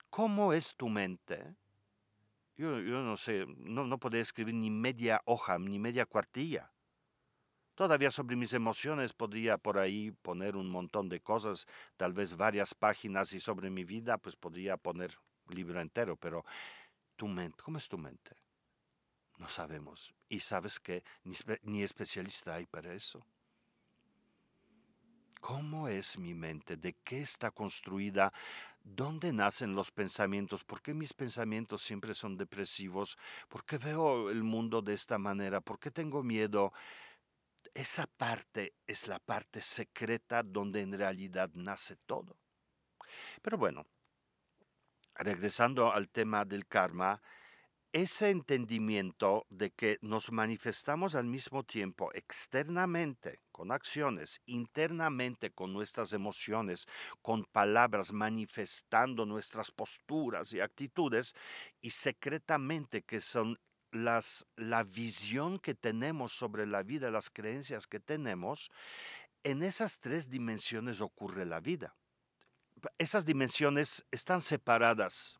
¿Cómo 0.09 0.53
es 0.53 0.75
tu 0.75 0.89
mente? 0.89 1.55
Yo, 2.63 2.79
yo 2.79 3.01
no 3.01 3.17
sé, 3.17 3.45
no, 3.57 3.85
no 3.85 3.97
podría 3.97 4.21
escribir 4.21 4.55
ni 4.55 4.71
media 4.71 5.21
hoja, 5.25 5.59
ni 5.59 5.79
media 5.79 6.05
cuartilla. 6.05 6.71
Todavía 7.75 8.09
sobre 8.09 8.37
mis 8.37 8.53
emociones 8.53 9.11
podría 9.11 9.57
por 9.57 9.77
ahí 9.77 10.11
poner 10.11 10.55
un 10.55 10.69
montón 10.69 11.09
de 11.09 11.19
cosas, 11.19 11.67
tal 11.97 12.13
vez 12.13 12.37
varias 12.37 12.73
páginas 12.73 13.33
y 13.33 13.41
sobre 13.41 13.69
mi 13.69 13.83
vida 13.83 14.17
pues 14.17 14.37
podría 14.37 14.77
poner 14.77 15.17
libro 15.49 15.81
entero, 15.81 16.15
pero 16.15 16.45
tu 17.17 17.27
mente, 17.27 17.61
¿cómo 17.61 17.79
es 17.79 17.89
tu 17.89 17.97
mente? 17.97 18.31
No 19.39 19.49
sabemos. 19.49 20.13
Y 20.29 20.39
sabes 20.39 20.79
que 20.79 21.03
ni, 21.25 21.35
ni 21.63 21.83
especialista 21.83 22.55
hay 22.55 22.65
para 22.65 22.93
eso. 22.93 23.27
¿Cómo 25.41 25.89
es 25.89 26.17
mi 26.17 26.33
mente? 26.33 26.77
¿De 26.77 26.93
qué 27.03 27.23
está 27.23 27.51
construida? 27.51 28.31
¿Dónde 28.83 29.31
nacen 29.31 29.75
los 29.75 29.91
pensamientos? 29.91 30.63
¿Por 30.65 30.81
qué 30.81 30.93
mis 30.93 31.13
pensamientos 31.13 31.81
siempre 31.81 32.13
son 32.13 32.35
depresivos? 32.37 33.17
¿Por 33.47 33.63
qué 33.63 33.77
veo 33.77 34.29
el 34.29 34.43
mundo 34.43 34.81
de 34.81 34.93
esta 34.93 35.17
manera? 35.17 35.61
¿Por 35.61 35.79
qué 35.79 35.89
tengo 35.89 36.21
miedo? 36.21 36.73
Esa 37.73 38.07
parte 38.07 38.75
es 38.85 39.07
la 39.07 39.19
parte 39.19 39.61
secreta 39.61 40.43
donde 40.43 40.81
en 40.81 40.91
realidad 40.91 41.49
nace 41.53 41.95
todo. 42.05 42.35
Pero 43.41 43.57
bueno, 43.57 43.85
regresando 45.15 45.91
al 45.91 46.09
tema 46.09 46.43
del 46.43 46.67
karma, 46.67 47.21
ese 47.93 48.31
entendimiento 48.31 49.45
de 49.49 49.69
que 49.69 49.99
nos 50.01 50.31
manifestamos 50.31 51.13
al 51.13 51.25
mismo 51.25 51.63
tiempo 51.63 52.09
externamente 52.13 53.39
con 53.51 53.71
acciones, 53.71 54.41
internamente 54.47 55.51
con 55.51 55.73
nuestras 55.73 56.11
emociones, 56.11 56.87
con 57.21 57.45
palabras, 57.45 58.11
manifestando 58.11 59.27
nuestras 59.27 59.69
posturas 59.69 60.51
y 60.53 60.59
actitudes, 60.59 61.35
y 61.81 61.91
secretamente 61.91 63.03
que 63.03 63.21
son 63.21 63.59
las, 63.91 64.47
la 64.55 64.83
visión 64.83 65.59
que 65.59 65.75
tenemos 65.75 66.33
sobre 66.33 66.65
la 66.65 66.81
vida, 66.81 67.11
las 67.11 67.29
creencias 67.29 67.85
que 67.85 67.99
tenemos, 67.99 68.71
en 69.43 69.61
esas 69.61 69.99
tres 69.99 70.31
dimensiones 70.31 70.99
ocurre 70.99 71.45
la 71.45 71.59
vida. 71.59 71.95
Esas 72.97 73.23
dimensiones 73.23 74.03
están 74.09 74.41
separadas, 74.41 75.39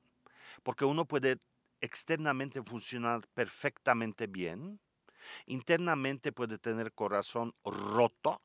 porque 0.62 0.86
uno 0.86 1.06
puede 1.06 1.40
externamente 1.84 2.64
funcionar 2.64 3.28
perfectamente 3.34 4.28
bien, 4.28 4.80
internamente 5.48 6.32
puede 6.32 6.58
tener 6.58 6.94
corazón 6.94 7.54
roto 7.66 8.42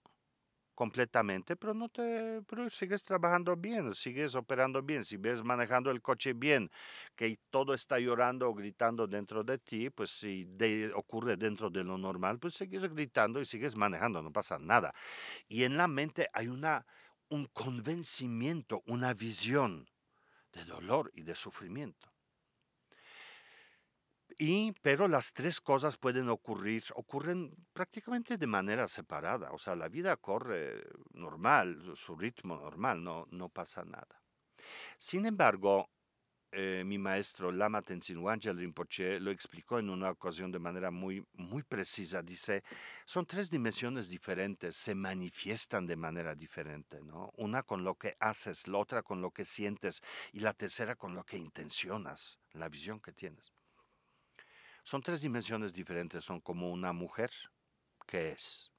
completamente, 0.74 1.56
pero 1.56 1.72
no 1.72 1.88
te, 1.88 2.42
pero 2.48 2.68
sigues 2.70 3.04
trabajando 3.04 3.56
bien, 3.56 3.94
sigues 3.94 4.34
operando 4.34 4.82
bien, 4.82 5.04
si 5.04 5.16
ves 5.16 5.42
manejando 5.44 5.90
el 5.90 6.02
coche 6.02 6.32
bien, 6.32 6.70
que 7.16 7.38
todo 7.50 7.74
está 7.74 7.98
llorando 8.00 8.48
o 8.48 8.54
gritando 8.54 9.06
dentro 9.06 9.44
de 9.44 9.58
ti, 9.58 9.90
pues 9.90 10.10
si 10.10 10.46
ocurre 10.94 11.36
dentro 11.36 11.70
de 11.70 11.84
lo 11.84 11.96
normal, 11.96 12.38
pues 12.40 12.54
sigues 12.54 12.84
gritando 12.92 13.40
y 13.40 13.44
sigues 13.44 13.76
manejando, 13.76 14.20
no 14.20 14.32
pasa 14.32 14.58
nada. 14.58 14.92
Y 15.48 15.62
en 15.64 15.76
la 15.76 15.86
mente 15.86 16.28
hay 16.32 16.48
una, 16.48 16.86
un 17.28 17.46
convencimiento, 17.46 18.82
una 18.86 19.14
visión 19.14 19.88
de 20.52 20.64
dolor 20.64 21.10
y 21.14 21.22
de 21.22 21.36
sufrimiento. 21.36 22.17
Y, 24.40 24.72
pero 24.82 25.08
las 25.08 25.32
tres 25.32 25.60
cosas 25.60 25.96
pueden 25.96 26.28
ocurrir, 26.28 26.84
ocurren 26.94 27.52
prácticamente 27.72 28.36
de 28.36 28.46
manera 28.46 28.86
separada. 28.86 29.50
O 29.50 29.58
sea, 29.58 29.74
la 29.74 29.88
vida 29.88 30.16
corre 30.16 30.84
normal, 31.12 31.94
su 31.96 32.14
ritmo 32.14 32.56
normal, 32.56 33.02
no, 33.02 33.26
no 33.32 33.48
pasa 33.48 33.84
nada. 33.84 34.22
Sin 34.96 35.26
embargo, 35.26 35.90
eh, 36.52 36.82
mi 36.86 36.98
maestro 36.98 37.52
Lama 37.52 37.82
Tenzin 37.82 38.18
Wangyal 38.18 38.56
Rinpoche 38.58 39.20
lo 39.20 39.30
explicó 39.30 39.78
en 39.80 39.90
una 39.90 40.10
ocasión 40.10 40.50
de 40.52 40.58
manera 40.60 40.90
muy, 40.90 41.26
muy 41.34 41.62
precisa. 41.64 42.22
Dice, 42.22 42.62
son 43.06 43.26
tres 43.26 43.50
dimensiones 43.50 44.08
diferentes, 44.08 44.76
se 44.76 44.94
manifiestan 44.94 45.86
de 45.86 45.96
manera 45.96 46.34
diferente, 46.34 47.00
¿no? 47.02 47.32
Una 47.36 47.62
con 47.64 47.84
lo 47.84 47.96
que 47.96 48.16
haces, 48.20 48.68
la 48.68 48.78
otra 48.78 49.02
con 49.02 49.20
lo 49.20 49.30
que 49.32 49.44
sientes 49.44 50.00
y 50.32 50.40
la 50.40 50.54
tercera 50.54 50.96
con 50.96 51.14
lo 51.14 51.24
que 51.24 51.36
intencionas, 51.38 52.38
la 52.52 52.68
visión 52.68 53.00
que 53.00 53.12
tienes. 53.12 53.57
Son 54.88 55.02
tres 55.02 55.20
dimensiones 55.20 55.74
diferentes. 55.74 56.24
Son 56.24 56.40
como 56.40 56.70
una 56.70 56.94
mujer 56.94 57.30
que 58.06 58.30
es 58.30 58.72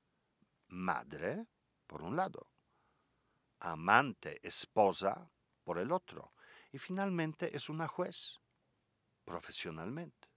madre, 0.67 1.45
por 1.85 2.01
un 2.01 2.15
lado, 2.15 2.47
amante, 3.59 4.39
esposa, 4.41 5.29
por 5.63 5.77
el 5.77 5.91
otro, 5.91 6.33
y 6.71 6.79
finalmente 6.79 7.55
es 7.55 7.69
una 7.69 7.87
juez, 7.87 8.39
profesionalmente. 9.23 10.27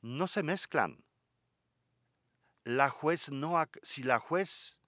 No 0.00 0.26
se 0.26 0.42
mezclan. 0.42 1.04
La 2.64 2.88
juez 2.88 3.30
no, 3.30 3.62
si 3.82 4.04
la 4.04 4.20
juez 4.20 4.80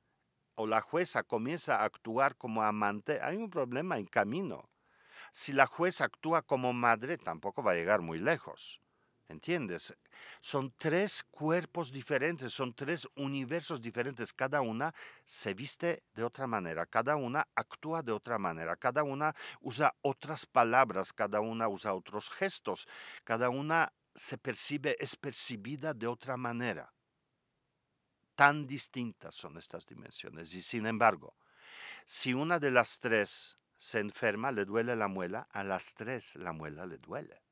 o 0.55 0.67
la 0.67 0.81
jueza 0.81 1.25
comienza 1.25 1.77
a 1.77 1.85
actuar 1.85 2.39
como 2.39 2.63
amante, 2.63 3.21
hay 3.21 3.37
un 3.37 3.51
problema 3.51 3.99
en 3.99 4.07
camino. 4.07 4.71
Si 5.31 5.53
la 5.53 5.67
jueza 5.67 6.07
actúa 6.07 6.41
como 6.41 6.73
madre, 6.73 7.19
tampoco 7.19 7.63
va 7.63 7.73
a 7.73 7.75
llegar 7.75 8.01
muy 8.01 8.19
lejos. 8.19 8.81
¿Entiendes? 9.29 9.95
Son 10.41 10.75
tres 10.77 11.25
cuerpos 11.31 11.91
diferentes, 11.91 12.53
son 12.53 12.75
tres 12.75 13.09
universos 13.17 13.81
diferentes. 13.81 14.33
Cada 14.35 14.61
una 14.61 14.95
se 15.25 15.55
viste 15.55 16.03
de 16.15 16.25
otra 16.25 16.47
manera, 16.47 16.85
cada 16.85 17.17
una 17.17 17.49
actúa 17.55 18.03
de 18.03 18.13
otra 18.13 18.39
manera, 18.39 18.77
cada 18.77 19.03
una 19.03 19.35
usa 19.61 19.95
otras 20.03 20.45
palabras, 20.45 21.13
cada 21.13 21.41
una 21.41 21.69
usa 21.69 21.95
otros 21.95 22.29
gestos, 22.31 22.87
cada 23.25 23.49
una 23.49 23.93
se 24.15 24.37
percibe, 24.37 24.95
es 25.01 25.17
percibida 25.17 25.95
de 25.95 26.07
otra 26.07 26.37
manera. 26.37 26.93
Tan 28.35 28.67
distintas 28.67 29.35
son 29.35 29.57
estas 29.57 29.87
dimensiones. 29.87 30.53
Y 30.55 30.61
sin 30.61 30.87
embargo, 30.87 31.35
si 32.05 32.35
una 32.35 32.59
de 32.59 32.71
las 32.71 33.01
tres 33.01 33.59
se 33.77 34.01
enferma, 34.01 34.53
le 34.53 34.67
duele 34.67 34.97
la 34.97 35.09
muela, 35.09 35.49
a 35.51 35.65
las 35.65 35.95
tres 35.95 36.37
la 36.37 36.53
muela 36.53 36.85
le 36.85 36.99
duele. 36.99 37.44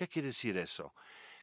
¿Qué 0.00 0.08
quiere 0.08 0.28
decir 0.28 0.56
eso? 0.56 0.94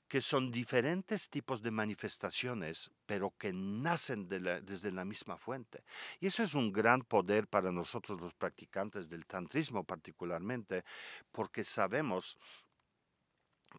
Que 0.08 0.20
son 0.20 0.50
diferentes 0.50 1.30
tipos 1.30 1.62
de 1.62 1.70
manifestaciones, 1.70 2.90
pero 3.06 3.36
que 3.38 3.54
nacen 3.54 4.28
desde 4.28 4.92
la 4.92 5.06
misma 5.06 5.38
fuente. 5.38 5.84
Y 6.20 6.26
eso 6.26 6.42
es 6.42 6.56
un 6.56 6.74
gran 6.74 7.04
poder 7.04 7.48
para 7.48 7.72
nosotros 7.72 8.20
los 8.20 8.34
practicantes 8.34 9.08
del 9.08 9.28
tantrismo 9.28 9.84
particularmente, 9.84 10.84
porque 11.32 11.64
sabemos 11.64 12.40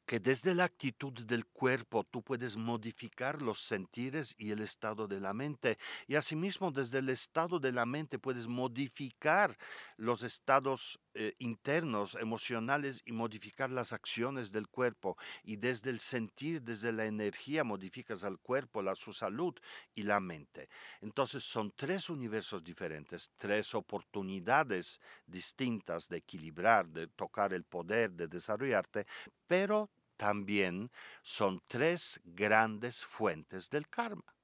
que 0.06 0.20
desde 0.20 0.54
la 0.54 0.64
actitud 0.64 1.12
del 1.12 1.46
cuerpo 1.46 2.04
tú 2.04 2.22
puedes 2.22 2.56
modificar 2.56 3.42
los 3.42 3.58
sentires 3.58 4.34
y 4.38 4.52
el 4.52 4.60
estado 4.60 5.08
de 5.08 5.18
la 5.18 5.34
mente. 5.34 5.76
Y 6.06 6.14
asimismo 6.14 6.70
desde 6.70 6.98
el 6.98 7.08
estado 7.08 7.58
de 7.58 7.72
la 7.72 7.84
mente 7.84 8.20
puedes 8.20 8.46
modificar 8.46 9.58
los 9.96 10.22
estados 10.22 11.00
eh, 11.20 11.34
internos, 11.40 12.14
emocionales 12.14 13.02
y 13.04 13.10
modificar 13.10 13.70
las 13.70 13.92
acciones 13.92 14.52
del 14.52 14.68
cuerpo. 14.68 15.16
Y 15.42 15.56
desde 15.56 15.90
el 15.90 15.98
sentir, 15.98 16.62
desde 16.62 16.92
la 16.92 17.06
energía 17.06 17.64
modificas 17.64 18.22
al 18.22 18.38
cuerpo, 18.38 18.82
la, 18.82 18.94
su 18.94 19.12
salud 19.12 19.52
y 19.96 20.04
la 20.04 20.20
mente. 20.20 20.68
Entonces 21.00 21.42
son 21.42 21.72
tres 21.74 22.08
universos 22.08 22.62
diferentes, 22.62 23.32
tres 23.36 23.74
oportunidades 23.74 25.00
distintas 25.26 26.08
de 26.08 26.18
equilibrar, 26.18 26.86
de 26.86 27.08
tocar 27.08 27.52
el 27.52 27.64
poder, 27.64 28.12
de 28.12 28.28
desarrollarte, 28.28 29.04
pero 29.48 29.90
también 30.16 30.88
son 31.24 31.60
tres 31.66 32.20
grandes 32.22 33.04
fuentes 33.04 33.68
del 33.70 33.88
karma. 33.88 34.36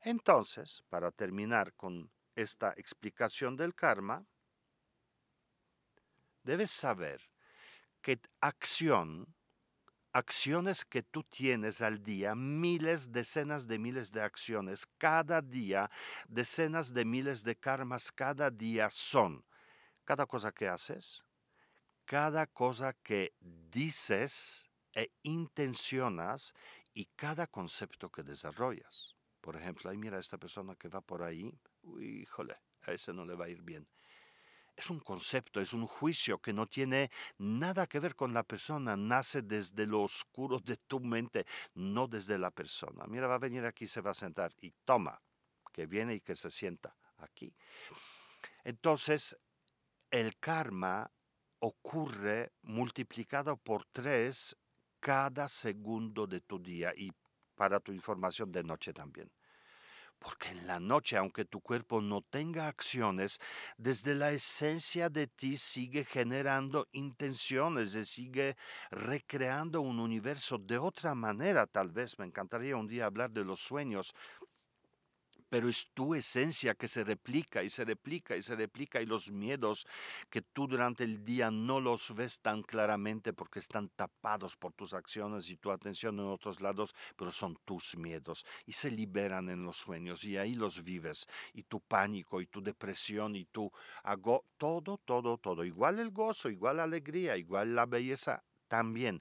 Entonces, 0.00 0.82
para 0.88 1.10
terminar 1.10 1.74
con 1.74 2.10
esta 2.36 2.72
explicación 2.78 3.54
del 3.54 3.74
karma, 3.74 4.24
debes 6.44 6.70
saber 6.70 7.20
que 8.00 8.20
acción, 8.40 9.34
acciones 10.12 10.84
que 10.84 11.02
tú 11.02 11.22
tienes 11.24 11.80
al 11.80 12.02
día, 12.02 12.34
miles, 12.34 13.12
decenas 13.12 13.66
de 13.66 13.78
miles 13.78 14.12
de 14.12 14.22
acciones 14.22 14.86
cada 14.98 15.40
día, 15.40 15.90
decenas 16.28 16.92
de 16.92 17.04
miles 17.04 17.44
de 17.44 17.56
karmas 17.56 18.10
cada 18.12 18.50
día 18.50 18.90
son 18.90 19.44
cada 20.04 20.26
cosa 20.26 20.52
que 20.52 20.68
haces, 20.68 21.24
cada 22.04 22.46
cosa 22.46 22.92
que 22.92 23.32
dices 23.40 24.68
e 24.94 25.10
intencionas 25.22 26.54
y 26.92 27.06
cada 27.16 27.46
concepto 27.46 28.10
que 28.10 28.22
desarrollas. 28.22 29.16
Por 29.40 29.56
ejemplo, 29.56 29.90
ahí 29.90 29.96
mira 29.96 30.18
esta 30.18 30.38
persona 30.38 30.74
que 30.74 30.88
va 30.88 31.00
por 31.00 31.22
ahí, 31.22 31.52
híjole, 32.00 32.56
a 32.82 32.92
ese 32.92 33.12
no 33.12 33.24
le 33.24 33.34
va 33.34 33.46
a 33.46 33.48
ir 33.48 33.62
bien 33.62 33.86
es 34.76 34.90
un 34.90 35.00
concepto, 35.00 35.60
es 35.60 35.72
un 35.72 35.86
juicio 35.86 36.38
que 36.38 36.52
no 36.52 36.66
tiene 36.66 37.10
nada 37.38 37.86
que 37.86 38.00
ver 38.00 38.14
con 38.14 38.32
la 38.32 38.42
persona, 38.42 38.96
nace 38.96 39.42
desde 39.42 39.86
lo 39.86 40.02
oscuro 40.02 40.58
de 40.58 40.76
tu 40.76 41.00
mente, 41.00 41.46
no 41.74 42.08
desde 42.08 42.38
la 42.38 42.50
persona. 42.50 43.04
Mira, 43.06 43.26
va 43.26 43.34
a 43.36 43.38
venir 43.38 43.64
aquí, 43.64 43.86
se 43.86 44.00
va 44.00 44.10
a 44.10 44.14
sentar 44.14 44.52
y 44.60 44.72
toma, 44.84 45.20
que 45.72 45.86
viene 45.86 46.14
y 46.14 46.20
que 46.20 46.34
se 46.34 46.50
sienta 46.50 46.96
aquí. 47.18 47.54
Entonces, 48.64 49.36
el 50.10 50.38
karma 50.38 51.10
ocurre 51.60 52.52
multiplicado 52.62 53.56
por 53.56 53.84
tres 53.86 54.56
cada 55.00 55.48
segundo 55.48 56.26
de 56.26 56.40
tu 56.40 56.58
día 56.60 56.92
y 56.96 57.10
para 57.54 57.80
tu 57.80 57.92
información 57.92 58.50
de 58.50 58.62
noche 58.62 58.92
también. 58.92 59.30
Porque 60.22 60.50
en 60.50 60.68
la 60.68 60.78
noche, 60.78 61.16
aunque 61.16 61.44
tu 61.44 61.60
cuerpo 61.60 62.00
no 62.00 62.22
tenga 62.22 62.68
acciones, 62.68 63.40
desde 63.76 64.14
la 64.14 64.30
esencia 64.30 65.08
de 65.08 65.26
ti 65.26 65.56
sigue 65.56 66.04
generando 66.04 66.86
intenciones, 66.92 67.90
sigue 68.06 68.56
recreando 68.92 69.80
un 69.80 69.98
universo 69.98 70.58
de 70.58 70.78
otra 70.78 71.16
manera, 71.16 71.66
tal 71.66 71.90
vez. 71.90 72.20
Me 72.20 72.26
encantaría 72.26 72.76
un 72.76 72.86
día 72.86 73.06
hablar 73.06 73.32
de 73.32 73.44
los 73.44 73.58
sueños, 73.60 74.14
pero 75.52 75.68
es 75.68 75.90
tu 75.92 76.14
esencia 76.14 76.74
que 76.74 76.88
se 76.88 77.04
replica 77.04 77.62
y 77.62 77.68
se 77.68 77.84
replica 77.84 78.34
y 78.34 78.40
se 78.40 78.56
replica 78.56 79.02
y 79.02 79.04
los 79.04 79.30
miedos 79.30 79.86
que 80.30 80.40
tú 80.40 80.66
durante 80.66 81.04
el 81.04 81.26
día 81.26 81.50
no 81.50 81.78
los 81.78 82.14
ves 82.14 82.40
tan 82.40 82.62
claramente 82.62 83.34
porque 83.34 83.58
están 83.58 83.90
tapados 83.90 84.56
por 84.56 84.72
tus 84.72 84.94
acciones 84.94 85.50
y 85.50 85.58
tu 85.58 85.70
atención 85.70 86.18
en 86.18 86.24
otros 86.24 86.62
lados, 86.62 86.94
pero 87.18 87.30
son 87.30 87.58
tus 87.66 87.98
miedos 87.98 88.46
y 88.64 88.72
se 88.72 88.90
liberan 88.90 89.50
en 89.50 89.62
los 89.62 89.76
sueños 89.76 90.24
y 90.24 90.38
ahí 90.38 90.54
los 90.54 90.82
vives 90.82 91.26
y 91.52 91.64
tu 91.64 91.82
pánico 91.82 92.40
y 92.40 92.46
tu 92.46 92.62
depresión 92.62 93.36
y 93.36 93.44
tu 93.44 93.70
hago 94.04 94.46
todo, 94.56 95.02
todo, 95.04 95.36
todo, 95.36 95.66
igual 95.66 95.98
el 95.98 96.12
gozo, 96.12 96.48
igual 96.48 96.78
la 96.78 96.84
alegría, 96.84 97.36
igual 97.36 97.74
la 97.74 97.84
belleza, 97.84 98.42
también 98.68 99.20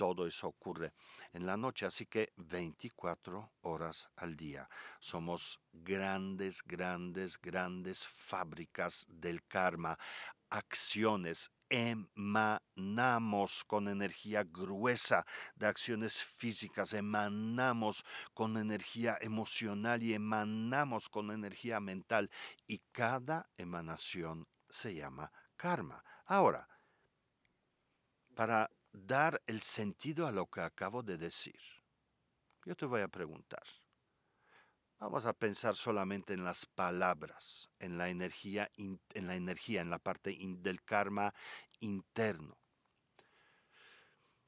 todo 0.00 0.26
eso 0.26 0.48
ocurre 0.48 0.94
en 1.34 1.44
la 1.44 1.58
noche, 1.58 1.84
así 1.84 2.06
que 2.06 2.32
24 2.36 3.52
horas 3.60 4.08
al 4.16 4.34
día. 4.34 4.66
Somos 4.98 5.60
grandes, 5.74 6.62
grandes, 6.64 7.38
grandes 7.38 8.06
fábricas 8.06 9.06
del 9.10 9.44
karma, 9.44 9.98
acciones, 10.48 11.50
emanamos 11.68 13.62
con 13.64 13.88
energía 13.88 14.42
gruesa 14.42 15.26
de 15.54 15.66
acciones 15.66 16.24
físicas, 16.24 16.94
emanamos 16.94 18.02
con 18.32 18.56
energía 18.56 19.18
emocional 19.20 20.02
y 20.02 20.14
emanamos 20.14 21.10
con 21.10 21.30
energía 21.30 21.78
mental 21.78 22.30
y 22.66 22.78
cada 22.90 23.50
emanación 23.58 24.48
se 24.70 24.94
llama 24.94 25.30
karma. 25.56 26.02
Ahora, 26.24 26.66
para 28.34 28.70
dar 28.92 29.40
el 29.46 29.60
sentido 29.60 30.26
a 30.26 30.32
lo 30.32 30.46
que 30.46 30.60
acabo 30.60 31.02
de 31.02 31.16
decir. 31.16 31.60
Yo 32.64 32.76
te 32.76 32.86
voy 32.86 33.00
a 33.00 33.08
preguntar. 33.08 33.62
Vamos 34.98 35.24
a 35.24 35.32
pensar 35.32 35.76
solamente 35.76 36.34
en 36.34 36.44
las 36.44 36.66
palabras, 36.66 37.70
en 37.78 37.96
la 37.96 38.10
energía, 38.10 38.70
en 38.76 39.26
la 39.26 39.34
energía, 39.34 39.80
en 39.80 39.88
la 39.88 39.98
parte 39.98 40.36
del 40.38 40.82
karma 40.84 41.32
interno. 41.78 42.58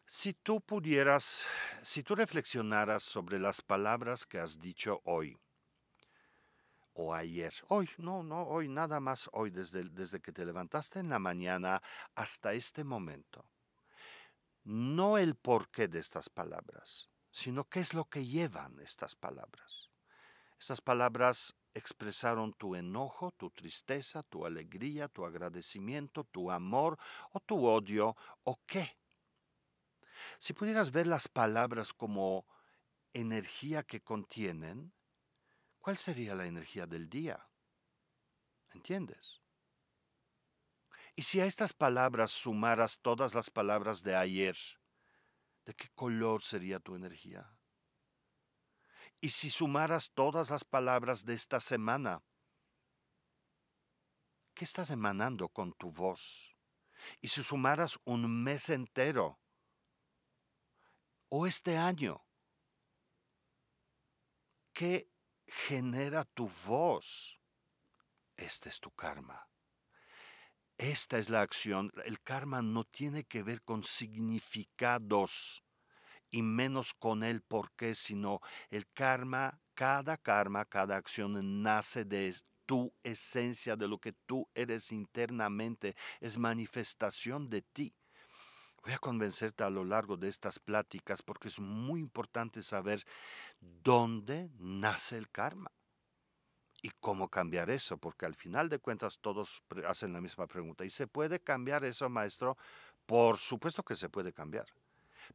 Si 0.05 0.35
tú 0.35 0.61
pudieras, 0.61 1.47
si 1.81 2.03
tú 2.03 2.15
reflexionaras 2.15 3.03
sobre 3.03 3.39
las 3.39 3.63
palabras 3.63 4.27
que 4.27 4.39
has 4.39 4.61
dicho 4.61 5.01
hoy 5.05 5.39
o 6.93 7.15
ayer, 7.15 7.55
hoy, 7.69 7.89
no, 7.97 8.23
no, 8.23 8.43
hoy, 8.43 8.69
nada 8.69 9.01
más 9.01 9.31
hoy, 9.33 9.49
desde, 9.49 9.85
desde 9.85 10.21
que 10.21 10.33
te 10.33 10.45
levantaste 10.45 10.99
en 10.99 11.09
la 11.09 11.19
mañana 11.19 11.83
hasta 12.15 12.53
este 12.53 12.85
momento, 12.85 13.47
no 14.65 15.19
el 15.19 15.35
porqué 15.35 15.89
de 15.89 15.99
estas 15.99 16.29
palabras, 16.29 17.11
sino 17.31 17.69
qué 17.69 17.81
es 17.81 17.95
lo 17.95 18.05
que 18.05 18.27
llevan 18.27 18.79
estas 18.81 19.17
palabras. 19.17 19.91
Estas 20.59 20.81
palabras 20.81 21.57
expresaron 21.73 22.53
tu 22.53 22.77
enojo, 22.77 23.33
tu 23.33 23.51
tristeza, 23.51 24.23
tu 24.23 24.47
alegría, 24.47 25.09
tu 25.09 25.25
agradecimiento, 25.25 26.25
tu 26.25 26.51
amor 26.51 26.99
o 27.33 27.41
tu 27.41 27.67
odio 27.67 28.17
o 28.45 28.61
qué. 28.67 28.97
Si 30.39 30.53
pudieras 30.53 30.93
ver 30.93 31.07
las 31.07 31.27
palabras 31.27 31.93
como 31.93 32.47
energía 33.13 33.83
que 33.83 34.03
contienen, 34.03 34.93
¿cuál 35.81 35.97
sería 35.97 36.35
la 36.35 36.47
energía 36.47 36.87
del 36.87 37.09
día? 37.09 37.49
¿Entiendes? 38.73 39.43
Y 41.15 41.23
si 41.23 41.41
a 41.41 41.47
estas 41.47 41.73
palabras 41.73 42.31
sumaras 42.31 42.99
todas 43.01 43.35
las 43.35 43.51
palabras 43.51 44.03
de 44.03 44.17
ayer, 44.17 44.57
¿de 45.67 45.75
qué 45.75 45.89
color 45.95 46.43
sería 46.43 46.81
tu 46.81 46.95
energía? 46.95 47.59
Y 49.21 49.29
si 49.29 49.51
sumaras 49.51 50.11
todas 50.13 50.51
las 50.51 50.65
palabras 50.65 51.25
de 51.25 51.35
esta 51.35 51.61
semana, 51.61 52.23
¿qué 54.55 54.65
estás 54.65 54.91
emanando 54.91 55.49
con 55.49 55.75
tu 55.75 55.93
voz? 55.93 56.57
Y 57.21 57.29
si 57.29 57.43
sumaras 57.43 57.99
un 58.05 58.43
mes 58.43 58.71
entero, 58.71 59.39
o 61.29 61.47
este 61.47 61.77
año, 61.77 62.25
¿qué 64.73 65.11
genera 65.47 66.25
tu 66.25 66.49
voz? 66.67 67.41
Este 68.37 68.69
es 68.69 68.81
tu 68.81 68.91
karma. 68.91 69.52
Esta 70.83 71.17
es 71.19 71.31
la 71.31 71.43
acción. 71.43 71.93
El 72.05 72.21
karma 72.21 72.61
no 72.61 72.83
tiene 72.83 73.23
que 73.23 73.45
ver 73.45 73.63
con 73.63 73.85
significados 73.85 75.63
y 76.29 76.43
menos 76.43 76.93
con 76.93 77.23
el 77.23 77.41
por 77.41 77.71
qué, 77.77 77.95
sino 77.95 78.41
el 78.69 78.91
karma, 78.91 79.61
cada 79.75 80.17
karma, 80.17 80.65
cada 80.65 80.97
acción 80.97 81.63
nace 81.63 82.05
de 82.05 82.35
tu 82.67 82.93
esencia, 83.05 83.77
de 83.77 83.87
lo 83.87 83.99
que 83.99 84.13
tú 84.27 84.49
eres 84.57 84.91
internamente, 84.91 85.95
es 86.21 86.37
manifestación 86.37 87.49
de 87.49 87.63
ti. 87.63 87.95
Voy 88.83 88.93
a 88.93 88.99
convencerte 88.99 89.63
a 89.63 89.71
lo 89.71 89.85
largo 89.85 90.17
de 90.17 90.29
estas 90.29 90.59
pláticas 90.59 91.23
porque 91.23 91.47
es 91.47 91.61
muy 91.61 92.01
importante 92.01 92.61
saber 92.61 93.05
dónde 93.61 94.51
nace 94.59 95.17
el 95.17 95.31
karma 95.31 95.71
y 96.83 96.91
cómo 97.01 97.29
cambiar 97.29 97.71
eso, 97.71 97.97
porque 97.97 98.27
al 98.27 98.35
final 98.35 98.69
de 98.69 98.81
cuentas 98.81 99.21
todos 99.21 99.63
hacen 99.87 100.13
la 100.13 100.21
misma 100.21 100.49
pregunta. 100.49 100.85
¿Y 100.85 100.91
se 100.91 101.07
puede 101.07 101.39
cambiar 101.41 101.85
eso, 101.85 102.09
maestro? 102.09 102.59
Por 103.07 103.39
supuesto 103.39 103.85
que 103.85 103.95
se 103.95 104.09
puede 104.09 104.33
cambiar. 104.33 104.67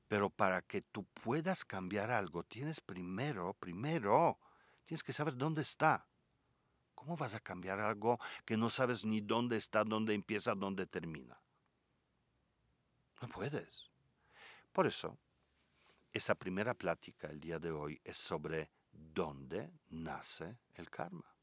Pero 0.10 0.30
para 0.30 0.62
que 0.62 0.82
tú 0.82 1.06
puedas 1.06 1.64
cambiar 1.64 2.12
algo, 2.12 2.44
tienes 2.44 2.82
primero, 2.82 3.54
primero, 3.54 4.38
tienes 4.84 5.02
que 5.04 5.14
saber 5.14 5.38
dónde 5.38 5.62
está. 5.62 6.06
¿Cómo 6.94 7.16
vas 7.16 7.34
a 7.34 7.40
cambiar 7.40 7.80
algo 7.80 8.20
que 8.44 8.58
no 8.58 8.70
sabes 8.70 9.06
ni 9.06 9.22
dónde 9.22 9.56
está, 9.56 9.86
dónde 9.86 10.14
empieza, 10.14 10.54
dónde 10.54 10.86
termina? 10.86 11.40
No 13.22 13.30
puedes. 13.30 13.90
Por 14.74 14.86
eso, 14.86 15.18
esa 16.12 16.36
primera 16.36 16.74
plática 16.74 17.28
el 17.28 17.40
día 17.40 17.58
de 17.58 17.72
hoy 17.72 18.02
es 18.04 18.18
sobre 18.18 18.70
dónde 18.92 19.72
nace 19.90 20.58
el 20.74 20.90
karma 20.90 21.37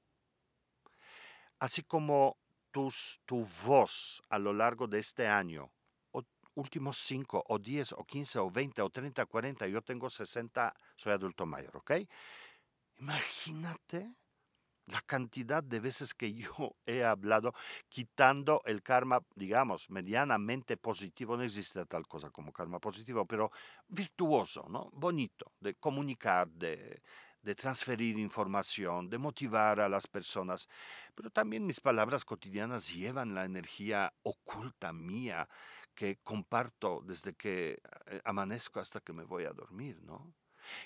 así 1.59 1.83
como 1.83 2.37
tus, 2.71 3.21
tu 3.25 3.47
voz 3.65 4.23
a 4.29 4.39
lo 4.39 4.53
largo 4.53 4.87
de 4.87 4.99
este 4.99 5.29
año, 5.29 5.71
o 6.13 6.23
últimos 6.55 6.97
5 6.99 7.45
o 7.47 7.59
10 7.59 7.93
o 7.93 8.05
15 8.05 8.39
o 8.39 8.51
20 8.51 8.83
o 8.83 8.91
30, 8.91 9.27
40, 9.27 9.67
yo 9.69 9.83
tengo 9.83 10.11
60, 10.11 10.75
soy 10.97 11.13
adulto 11.13 11.47
mayor, 11.47 11.77
¿ok? 11.77 11.93
Imagínate 12.99 14.17
la 14.87 15.01
cantidad 15.01 15.63
de 15.63 15.81
veces 15.81 16.15
que 16.15 16.33
yo 16.35 16.77
he 16.87 17.05
hablado 17.05 17.55
quitando 17.89 18.61
el 18.65 18.83
karma, 18.83 19.21
digamos, 19.35 19.89
medianamente 19.91 20.77
positivo, 20.77 21.37
no 21.37 21.43
existe 21.43 21.85
tal 21.87 22.07
cosa 22.07 22.31
como 22.31 22.53
karma 22.53 22.79
positivo, 22.79 23.25
pero 23.27 23.51
virtuoso, 23.89 24.67
¿no? 24.69 24.91
Bonito, 24.93 25.53
de 25.61 25.75
comunicar, 25.75 26.49
de, 26.49 27.03
de 27.45 27.55
transferir 27.55 28.19
información, 28.19 29.11
de 29.11 29.19
motivar 29.19 29.79
a 29.79 29.89
las 29.89 30.07
personas, 30.07 30.67
pero 31.15 31.29
también 31.31 31.67
mis 31.67 31.79
palabras 31.79 32.25
cotidianas 32.25 32.93
llevan 32.93 33.35
la 33.35 33.45
energía 33.45 34.15
oculta 34.23 34.95
mía 34.95 35.47
que 35.95 36.17
comparto 36.23 37.03
desde 37.05 37.35
que 37.35 37.83
eh, 38.07 38.21
amanezco 38.25 38.81
hasta 38.81 39.01
que 39.01 39.13
me 39.13 39.25
voy 39.25 39.45
a 39.45 39.53
dormir, 39.53 40.03
¿no? 40.03 40.35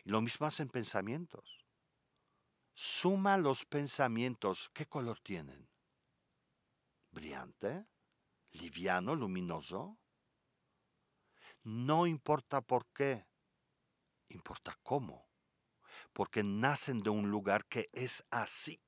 Y 0.04 0.10
lo 0.10 0.20
mismo 0.20 0.46
hacen 0.46 0.68
pensamientos. 0.68 1.64
Suma 2.74 3.38
los 3.38 3.64
pensamientos, 3.64 4.68
¿qué 4.74 4.86
color 4.86 5.20
tienen? 5.20 5.68
¿Brillante? 7.12 7.86
¿Liviano? 8.50 9.14
¿Luminoso? 9.14 9.96
No 11.62 12.06
importa 12.08 12.60
por 12.60 12.86
qué, 12.88 13.28
importa 14.28 14.76
cómo 14.82 15.27
porque 16.18 16.42
nacen 16.42 17.00
de 17.00 17.10
un 17.10 17.30
lugar 17.30 17.66
que 17.66 17.88
es 17.92 18.24
así. 18.32 18.82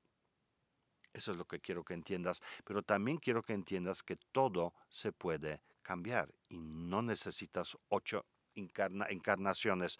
Eso 1.13 1.31
es 1.31 1.37
lo 1.37 1.45
que 1.45 1.61
quiero 1.61 1.81
que 1.81 1.93
entiendas, 1.93 2.41
pero 2.65 2.83
también 2.83 3.19
quiero 3.19 3.41
que 3.41 3.53
entiendas 3.53 4.03
que 4.03 4.17
todo 4.33 4.73
se 4.89 5.13
puede 5.13 5.61
cambiar 5.81 6.35
y 6.49 6.59
no 6.59 7.01
necesitas 7.01 7.77
ocho 7.87 8.25
encarnaciones. 8.53 9.97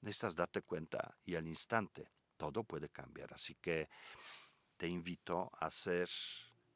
Necesitas 0.00 0.36
darte 0.36 0.62
cuenta 0.62 1.18
y 1.24 1.34
al 1.34 1.48
instante 1.48 2.08
todo 2.36 2.62
puede 2.62 2.88
cambiar. 2.88 3.34
Así 3.34 3.56
que 3.56 3.88
te 4.76 4.86
invito 4.86 5.50
a 5.52 5.66
hacer 5.66 6.08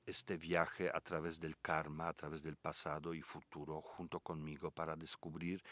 este 0.04 0.36
viaje 0.36 0.90
a 0.92 1.00
través 1.00 1.38
del 1.38 1.56
karma, 1.60 2.08
a 2.08 2.14
través 2.14 2.42
del 2.42 2.56
pasado 2.56 3.14
y 3.14 3.22
futuro 3.22 3.80
junto 3.80 4.18
conmigo 4.18 4.72
para 4.72 4.96
descubrir 4.96 5.62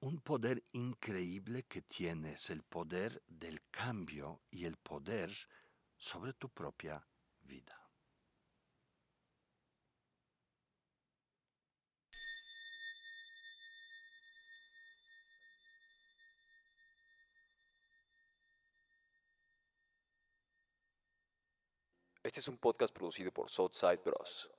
un 0.00 0.20
poder 0.20 0.64
increíble 0.72 1.64
que 1.64 1.82
tienes, 1.82 2.50
el 2.50 2.62
poder 2.62 3.22
del 3.26 3.60
cambio 3.70 4.40
y 4.50 4.64
el 4.64 4.76
poder 4.76 5.30
sobre 5.96 6.32
tu 6.32 6.48
propia 6.48 7.06
vida. 7.42 7.76
Este 22.22 22.40
es 22.40 22.48
un 22.48 22.58
podcast 22.58 22.94
producido 22.94 23.32
por 23.32 23.50
Southside 23.50 24.00
Bros. 24.04 24.50